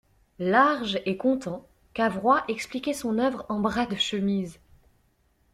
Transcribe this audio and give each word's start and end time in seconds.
Large 0.39 0.99
et 1.05 1.15
content, 1.15 1.67
Cavrois 1.93 2.43
expliquait 2.47 2.91
son 2.95 3.19
œuvre 3.19 3.45
en 3.49 3.59
bras 3.59 3.85
de 3.85 3.95
chemise. 3.95 4.59